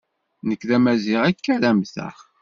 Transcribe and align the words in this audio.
Nek 0.47 0.61
d 0.67 0.69
Amaziɣ, 0.77 1.21
akka 1.29 1.49
ara 1.55 1.71
mmteɣ. 1.75 2.15